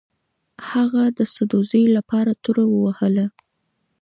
هغه 0.69 1.03
د 1.17 1.19
سدوزیو 1.33 1.93
لپاره 1.97 2.31
توره 2.43 2.63
ووهله. 2.67 3.25